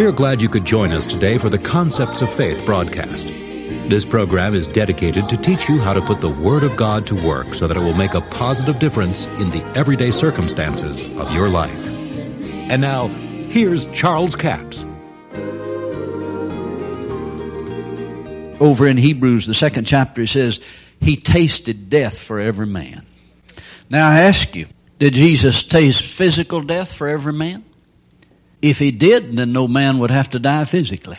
[0.00, 3.26] We are glad you could join us today for the Concepts of Faith broadcast.
[3.26, 7.14] This program is dedicated to teach you how to put the Word of God to
[7.14, 11.50] work so that it will make a positive difference in the everyday circumstances of your
[11.50, 11.76] life.
[11.84, 14.86] And now, here's Charles Capps.
[18.58, 20.60] Over in Hebrews, the second chapter, it says,
[21.00, 23.04] He tasted death for every man.
[23.90, 24.66] Now I ask you,
[24.98, 27.66] did Jesus taste physical death for every man?
[28.62, 31.18] If he did, then no man would have to die physically.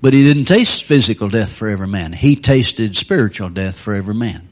[0.00, 2.12] But he didn't taste physical death for every man.
[2.12, 4.48] He tasted spiritual death for every man.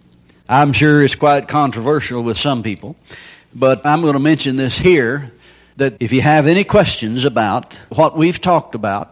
[0.49, 2.97] I'm sure it's quite controversial with some people,
[3.55, 5.33] but I'm going to mention this here
[5.77, 9.11] that if you have any questions about what we've talked about,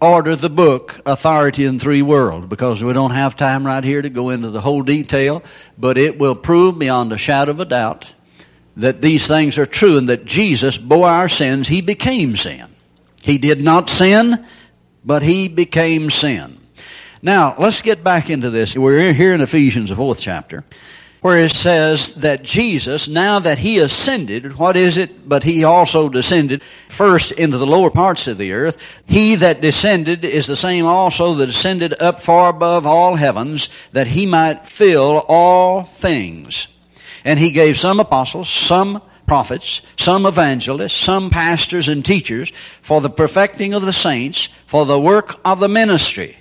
[0.00, 4.10] order the book Authority in Three Worlds because we don't have time right here to
[4.10, 5.42] go into the whole detail,
[5.78, 8.12] but it will prove beyond a shadow of a doubt
[8.76, 11.68] that these things are true and that Jesus bore our sins.
[11.68, 12.68] He became sin.
[13.22, 14.46] He did not sin,
[15.04, 16.58] but He became sin.
[17.20, 18.76] Now, let's get back into this.
[18.76, 20.64] We're here in Ephesians, the fourth chapter,
[21.20, 25.28] where it says that Jesus, now that He ascended, what is it?
[25.28, 28.76] But He also descended first into the lower parts of the earth.
[29.06, 34.08] He that descended is the same also that ascended up far above all heavens, that
[34.08, 36.66] He might fill all things.
[37.24, 43.10] And he gave some apostles, some prophets, some evangelists, some pastors and teachers for the
[43.10, 46.36] perfecting of the saints, for the work of the ministry,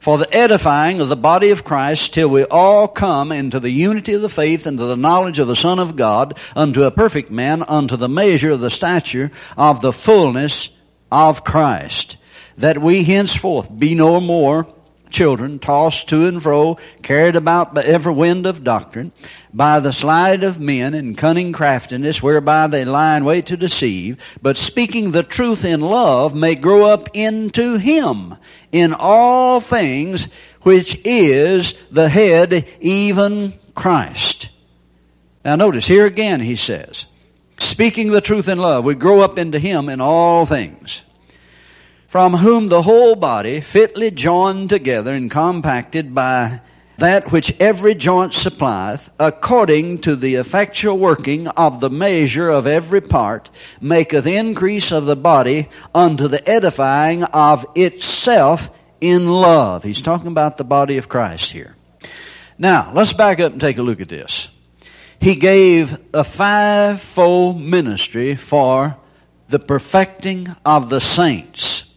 [0.00, 4.12] for the edifying of the body of Christ, till we all come into the unity
[4.12, 7.30] of the faith and to the knowledge of the Son of God, unto a perfect
[7.30, 10.68] man, unto the measure of the stature of the fullness
[11.10, 12.16] of Christ,
[12.58, 14.66] that we henceforth be no more
[15.10, 19.12] children, tossed to and fro, carried about by every wind of doctrine,
[19.52, 24.18] by the sleight of men and cunning craftiness, whereby they lie in wait to deceive,
[24.42, 28.34] but speaking the truth in love may grow up into Him
[28.72, 30.28] in all things,
[30.62, 34.48] which is the head, even Christ.
[35.44, 37.06] Now notice, here again he says,
[37.58, 41.02] speaking the truth in love, we grow up into Him in all things
[42.14, 46.60] from whom the whole body, fitly joined together and compacted by
[46.96, 53.00] that which every joint supplieth, according to the effectual working of the measure of every
[53.00, 58.70] part, maketh increase of the body unto the edifying of itself
[59.00, 59.82] in love.
[59.82, 61.74] He's talking about the body of Christ here.
[62.56, 64.46] Now, let's back up and take a look at this.
[65.18, 68.96] He gave a fivefold ministry for
[69.48, 71.90] the perfecting of the saints.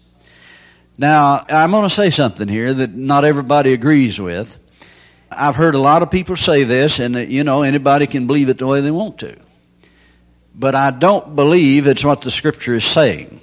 [0.98, 4.56] Now, I'm going to say something here that not everybody agrees with.
[5.30, 8.50] I've heard a lot of people say this, and uh, you know, anybody can believe
[8.50, 9.38] it the way they want to.
[10.56, 13.42] But I don't believe it's what the scripture is saying.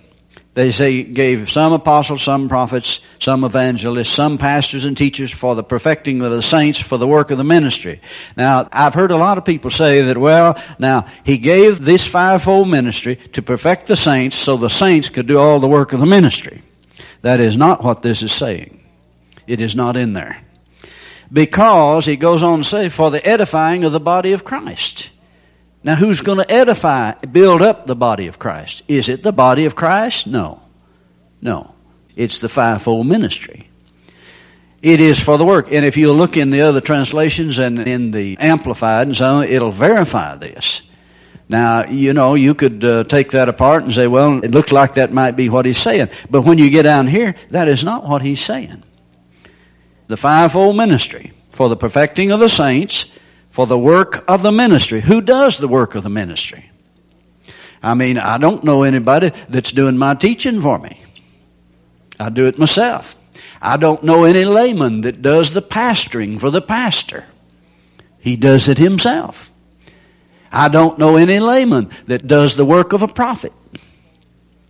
[0.55, 5.65] They say gave some apostles, some prophets, some evangelists, some pastors and teachers for the
[5.65, 8.01] perfecting of the saints for the work of the ministry.
[8.37, 12.69] Now, I've heard a lot of people say that, well, now, he gave this fivefold
[12.69, 16.07] ministry to perfect the saints so the saints could do all the work of the
[16.07, 16.63] ministry.
[17.25, 18.85] That is not what this is saying.
[19.47, 20.43] It is not in there.
[21.33, 25.09] Because, he goes on to say, for the edifying of the body of Christ.
[25.83, 28.83] Now, who's going to edify, build up the body of Christ?
[28.89, 30.27] Is it the body of Christ?
[30.27, 30.61] No.
[31.41, 31.75] No.
[32.15, 33.71] It's the fivefold ministry.
[34.83, 35.73] It is for the work.
[35.73, 39.45] And if you look in the other translations and in the Amplified and so on,
[39.45, 40.83] it'll verify this.
[41.49, 44.95] Now, you know, you could uh, take that apart and say, well, it looks like
[44.95, 46.09] that might be what he's saying.
[46.31, 48.83] But when you get down here, that is not what he's saying.
[50.07, 53.07] The fivefold ministry for the perfecting of the saints,
[53.51, 55.01] for the work of the ministry.
[55.01, 56.71] Who does the work of the ministry?
[57.83, 61.01] I mean, I don't know anybody that's doing my teaching for me.
[62.19, 63.17] I do it myself.
[63.61, 67.27] I don't know any layman that does the pastoring for the pastor.
[68.19, 69.51] He does it himself.
[70.55, 73.53] I don't know any layman that does the work of a prophet.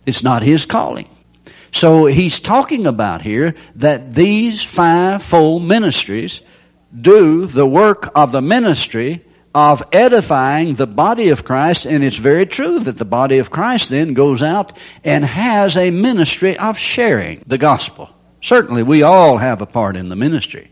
[0.05, 1.09] It's not his calling.
[1.71, 6.41] So he's talking about here that these five-fold ministries
[6.99, 12.45] do the work of the ministry of edifying the body of Christ, and it's very
[12.45, 17.43] true that the body of Christ then goes out and has a ministry of sharing
[17.45, 18.09] the gospel.
[18.41, 20.71] Certainly, we all have a part in the ministry.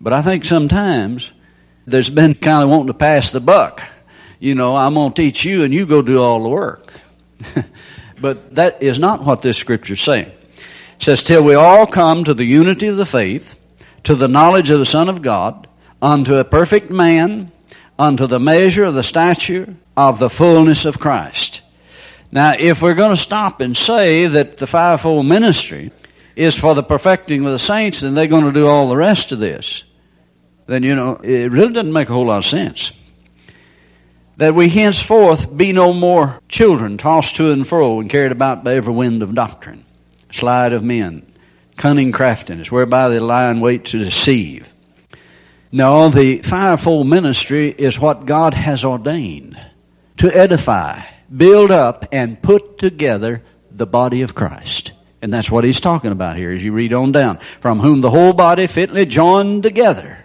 [0.00, 1.30] But I think sometimes
[1.86, 3.82] there's been kind of wanting to pass the buck
[4.38, 6.92] you know, I'm going to teach you and you go do all the work.
[8.20, 10.30] but that is not what this scripture is saying.
[10.56, 10.64] It
[11.02, 13.54] says, till we all come to the unity of the faith,
[14.04, 15.68] to the knowledge of the Son of God,
[16.00, 17.52] unto a perfect man,
[17.98, 21.62] unto the measure of the stature of the fullness of Christ.
[22.30, 25.90] Now, if we're going to stop and say that the fivefold ministry
[26.36, 29.32] is for the perfecting of the saints, then they're going to do all the rest
[29.32, 29.82] of this.
[30.66, 32.92] Then, you know, it really doesn't make a whole lot of sense.
[34.38, 38.74] That we henceforth be no more children tossed to and fro and carried about by
[38.74, 39.84] every wind of doctrine,
[40.30, 41.30] sleight of men,
[41.76, 44.72] cunning craftiness, whereby they lie in wait to deceive.
[45.70, 49.60] No, the fivefold ministry is what God has ordained
[50.18, 51.02] to edify,
[51.36, 54.92] build up, and put together the body of Christ.
[55.20, 57.38] And that's what he's talking about here as you read on down.
[57.60, 60.24] From whom the whole body fitly joined together.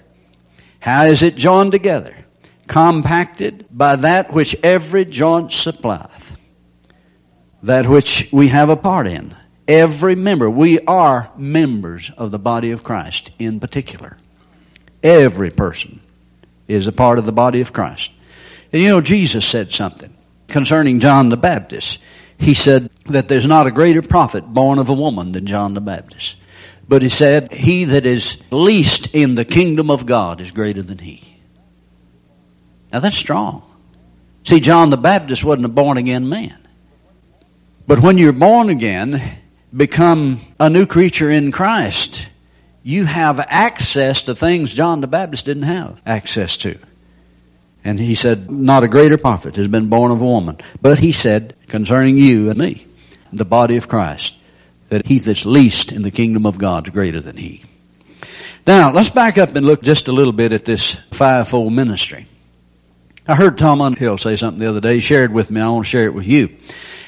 [0.79, 2.22] How is it joined together?
[2.67, 6.35] Compacted by that which every joint supplieth.
[7.63, 9.35] That which we have a part in.
[9.67, 10.49] Every member.
[10.49, 14.17] We are members of the body of Christ in particular.
[15.01, 16.01] Every person
[16.67, 18.11] is a part of the body of Christ.
[18.71, 20.13] And you know, Jesus said something
[20.47, 21.99] concerning John the Baptist.
[22.37, 25.81] He said that there's not a greater prophet born of a woman than John the
[25.81, 26.35] Baptist.
[26.87, 30.97] But he said, He that is least in the kingdom of God is greater than
[30.97, 31.32] he.
[32.93, 33.63] Now that's strong.
[34.45, 36.57] See, John the Baptist wasn't a born again man.
[37.87, 39.39] But when you're born again,
[39.75, 42.29] become a new creature in Christ,
[42.83, 46.77] you have access to things John the Baptist didn't have access to.
[47.83, 50.57] And he said, Not a greater prophet has been born of a woman.
[50.81, 52.85] But he said, concerning you and me,
[53.33, 54.35] the body of Christ,
[54.89, 57.63] that he that's least in the kingdom of God is greater than he.
[58.67, 62.27] Now, let's back up and look just a little bit at this fivefold ministry.
[63.25, 65.89] I heard Tom Unhill say something the other day, shared with me, I want to
[65.89, 66.57] share it with you.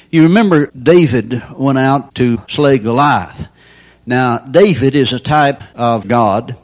[0.10, 3.46] You remember David went out to slay Goliath.
[4.06, 6.56] Now, David is a type of God.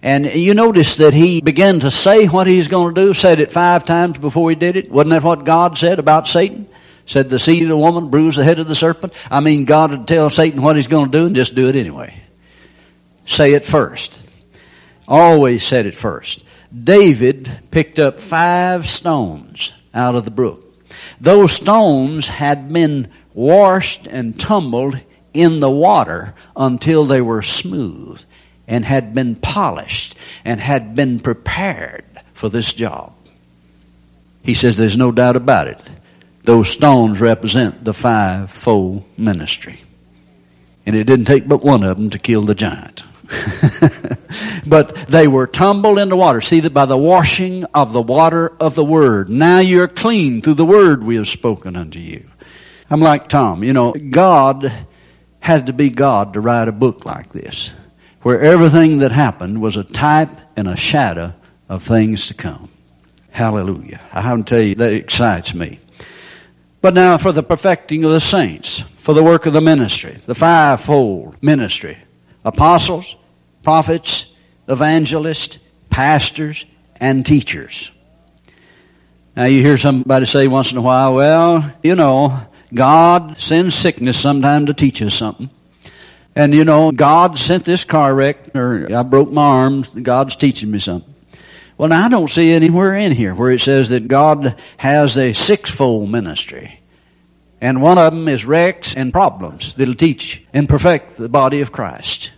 [0.00, 3.52] And you notice that he began to say what he's going to do, said it
[3.52, 4.90] five times before he did it.
[4.90, 6.66] Wasn't that what God said about Satan?
[7.04, 9.12] Said the seed of the woman bruise the head of the serpent.
[9.30, 11.76] I mean, God would tell Satan what he's going to do and just do it
[11.76, 12.22] anyway.
[13.26, 14.18] Say it first.
[15.06, 16.42] Always said it first.
[16.72, 20.64] David picked up five stones out of the brook.
[21.20, 24.98] Those stones had been washed and tumbled
[25.32, 28.22] in the water until they were smooth
[28.66, 32.04] and had been polished and had been prepared
[32.34, 33.12] for this job.
[34.42, 35.80] He says there's no doubt about it.
[36.44, 39.80] Those stones represent the five-fold ministry.
[40.86, 43.02] And it didn't take but one of them to kill the giant.
[44.68, 46.40] but they were tumbled into water.
[46.40, 49.28] See that by the washing of the water of the word.
[49.28, 52.28] Now you're clean through the word we have spoken unto you.
[52.90, 53.64] I'm like Tom.
[53.64, 54.72] You know, God
[55.40, 57.70] had to be God to write a book like this,
[58.22, 61.34] where everything that happened was a type and a shadow
[61.68, 62.68] of things to come.
[63.30, 64.00] Hallelujah.
[64.12, 65.80] I have to tell you, that excites me.
[66.80, 70.34] But now for the perfecting of the saints, for the work of the ministry, the
[70.34, 71.98] fivefold ministry
[72.44, 73.16] apostles,
[73.62, 74.27] prophets,
[74.68, 75.58] evangelists,
[75.90, 76.64] pastors,
[76.96, 77.90] and teachers.
[79.36, 82.38] Now you hear somebody say once in a while, well, you know,
[82.74, 85.50] God sends sickness sometime to teach us something.
[86.34, 90.70] And you know, God sent this car wreck, or I broke my arm, God's teaching
[90.70, 91.14] me something.
[91.76, 95.32] Well, now I don't see anywhere in here where it says that God has a
[95.32, 96.80] sixfold ministry.
[97.60, 101.72] And one of them is wrecks and problems that'll teach and perfect the body of
[101.72, 102.32] Christ.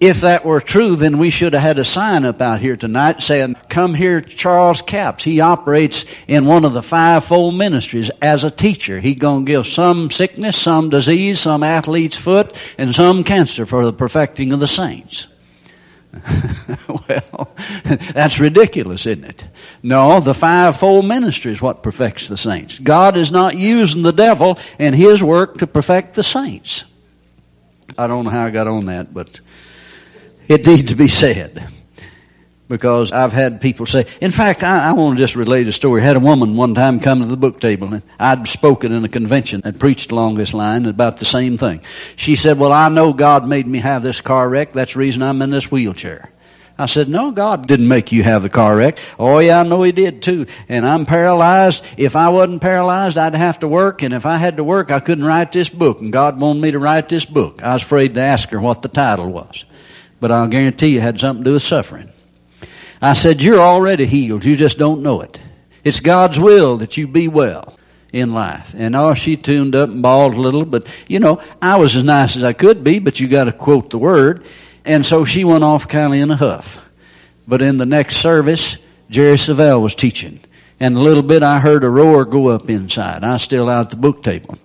[0.00, 3.22] If that were true, then we should have had a sign up out here tonight
[3.22, 5.22] saying, Come here, Charles Capps.
[5.22, 8.98] He operates in one of the fivefold ministries as a teacher.
[9.00, 13.84] He's going to give some sickness, some disease, some athlete's foot, and some cancer for
[13.84, 15.28] the perfecting of the saints.
[17.08, 17.54] well,
[18.12, 19.44] that's ridiculous, isn't it?
[19.82, 22.78] No, the fivefold ministry is what perfects the saints.
[22.78, 26.84] God is not using the devil and his work to perfect the saints.
[27.96, 29.40] I don't know how I got on that, but
[30.48, 31.68] it needs to be said.
[32.66, 36.00] Because I've had people say, in fact, I, I want to just relate a story.
[36.00, 39.04] I had a woman one time come to the book table and I'd spoken in
[39.04, 41.82] a convention and preached along this line about the same thing.
[42.16, 44.72] She said, well, I know God made me have this car wreck.
[44.72, 46.30] That's the reason I'm in this wheelchair.
[46.78, 48.98] I said, no, God didn't make you have the car wreck.
[49.18, 50.46] Oh yeah, I know He did too.
[50.68, 51.84] And I'm paralyzed.
[51.98, 54.02] If I wasn't paralyzed, I'd have to work.
[54.02, 56.00] And if I had to work, I couldn't write this book.
[56.00, 57.62] And God wanted me to write this book.
[57.62, 59.64] I was afraid to ask her what the title was
[60.24, 62.08] but I'll guarantee you it had something to do with suffering.
[63.02, 64.42] I said, You're already healed.
[64.46, 65.38] You just don't know it.
[65.84, 67.76] It's God's will that you be well
[68.10, 68.74] in life.
[68.74, 72.04] And oh, she tuned up and bawled a little, but you know, I was as
[72.04, 74.46] nice as I could be, but you got to quote the word.
[74.86, 76.80] And so she went off kind of in a huff.
[77.46, 78.78] But in the next service,
[79.10, 80.40] Jerry Savelle was teaching.
[80.80, 83.24] And a little bit I heard a roar go up inside.
[83.24, 84.56] I was still out at the book table.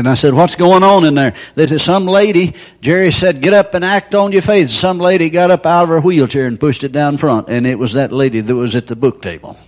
[0.00, 1.34] And I said, what's going on in there?
[1.56, 4.70] They said, some lady, Jerry said, get up and act on your faith.
[4.70, 7.50] Some lady got up out of her wheelchair and pushed it down front.
[7.50, 9.58] And it was that lady that was at the book table.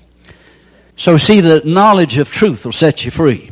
[0.97, 3.51] So see, the knowledge of truth will set you free.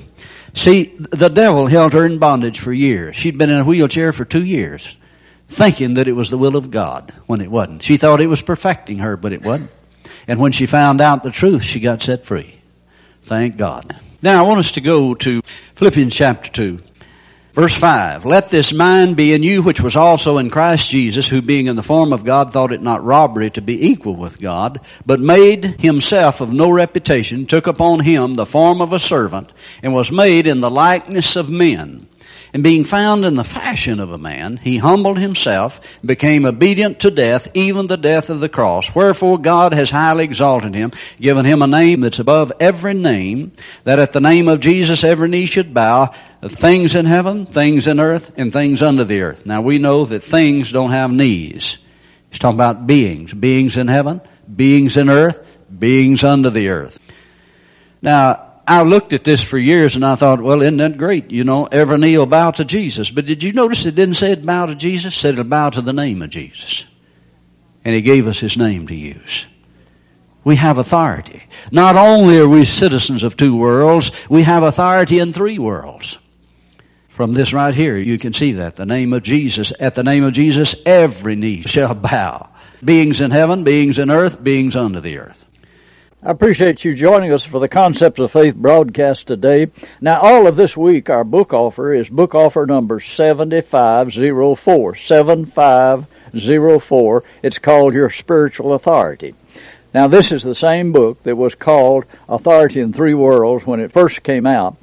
[0.55, 3.15] See, the devil held her in bondage for years.
[3.15, 4.97] She'd been in a wheelchair for two years,
[5.49, 7.83] thinking that it was the will of God when it wasn't.
[7.83, 9.71] She thought it was perfecting her, but it wasn't.
[10.27, 12.59] And when she found out the truth, she got set free.
[13.23, 14.01] Thank God.
[14.23, 15.41] Now I want us to go to
[15.77, 16.79] Philippians chapter 2.
[17.55, 21.41] Verse 5, Let this mind be in you which was also in Christ Jesus, who
[21.41, 24.81] being in the form of God thought it not robbery to be equal with God,
[25.07, 29.95] but made himself of no reputation, took upon him the form of a servant, and
[29.95, 32.07] was made in the likeness of men.
[32.52, 37.11] And being found in the fashion of a man, he humbled himself, became obedient to
[37.11, 38.92] death, even the death of the cross.
[38.92, 43.52] Wherefore God has highly exalted him, given him a name that's above every name,
[43.85, 48.00] that at the name of Jesus every knee should bow, things in heaven, things in
[48.00, 49.47] earth, and things under the earth.
[49.47, 51.78] Now we know that things don't have knees.
[52.30, 53.33] He's talking about beings.
[53.33, 54.21] Beings in heaven,
[54.54, 55.45] beings in earth,
[55.78, 56.99] beings under the earth.
[58.02, 61.33] Now, I looked at this for years and I thought, well, isn't that great?
[61.33, 63.11] You know, every knee will bow to Jesus.
[63.11, 65.12] But did you notice it didn't say it bow to Jesus?
[65.12, 66.85] It said it bow to the name of Jesus.
[67.85, 69.47] And He gave us His name to use.
[70.45, 71.43] We have authority.
[71.73, 76.17] Not only are we citizens of two worlds, we have authority in three worlds.
[77.09, 78.77] From this right here, you can see that.
[78.77, 82.49] The name of Jesus, at the name of Jesus, every knee shall bow.
[82.85, 85.45] Beings in heaven, beings in earth, beings under the earth.
[86.23, 89.69] I appreciate you joining us for the Concepts of Faith broadcast today.
[90.03, 94.97] Now, all of this week, our book offer is book offer number 7504.
[94.97, 97.25] 7504.
[97.43, 99.35] It's called Your Spiritual Authority.
[99.95, 103.91] Now, this is the same book that was called Authority in Three Worlds when it
[103.91, 104.77] first came out.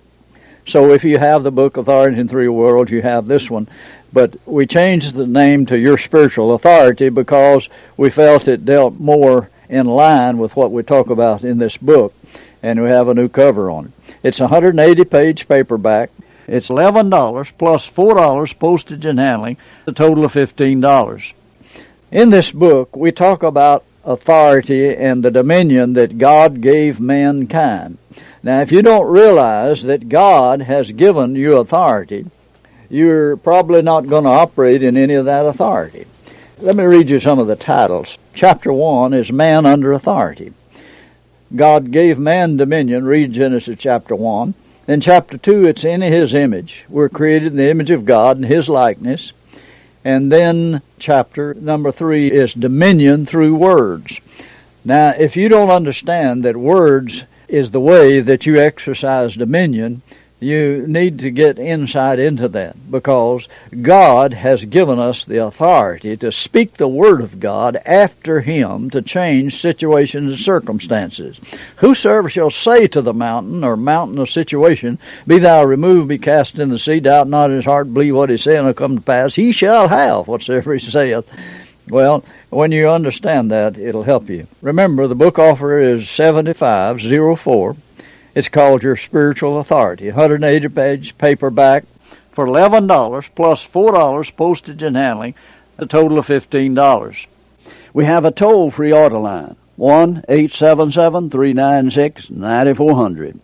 [0.65, 3.69] So, if you have the book Authority in Three Worlds, you have this one.
[4.11, 9.51] But we changed the name to Your Spiritual Authority because we felt it dealt more
[9.69, 12.13] in line with what we talk about in this book,
[12.63, 14.15] and we have a new cover on it.
[14.23, 16.09] It's a 180 page paperback.
[16.47, 21.33] It's $11 plus $4 postage and handling, a total of $15.
[22.11, 27.97] In this book, we talk about authority and the dominion that God gave mankind.
[28.41, 32.25] Now, if you don't realize that God has given you authority,
[32.89, 36.05] you're probably not going to operate in any of that authority.
[36.59, 38.17] Let me read you some of the titles.
[38.37, 40.53] Chapter 1 is Man Under Authority.
[41.55, 43.05] God gave man dominion.
[43.05, 44.53] Read Genesis chapter 1.
[44.87, 46.85] In chapter 2, it's in His image.
[46.87, 49.33] We're created in the image of God in His likeness.
[50.05, 54.21] And then chapter number 3 is dominion through words.
[54.85, 60.03] Now, if you don't understand that words is the way that you exercise dominion,
[60.39, 63.47] you need to get insight into that because
[63.81, 69.01] God has given us the authority to speak the Word of God after Him to
[69.01, 71.39] change situations and circumstances.
[71.77, 76.59] Whosoever shall say to the mountain or mountain of situation, Be thou removed, be cast
[76.59, 78.97] in the sea, doubt not in his heart, believe what he saith, and it'll come
[78.97, 81.25] to pass, he shall have whatsoever he saith.
[81.89, 84.45] Well, when you understand that, it'll help you.
[84.61, 87.75] Remember, the book offer is 7504.
[88.37, 90.11] It's called Your Spiritual Authority.
[90.11, 91.85] 180 page paperback
[92.29, 95.33] for $11 plus $4 postage and handling,
[95.79, 97.25] a total of $15.
[97.93, 103.39] We have a toll free order line 1 877 396 9400.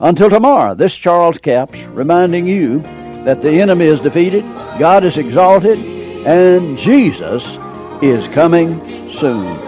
[0.00, 2.78] Until tomorrow, this Charles Capps reminding you
[3.26, 4.44] that the enemy is defeated,
[4.78, 5.78] God is exalted,
[6.26, 7.44] and Jesus
[8.00, 9.67] is coming soon.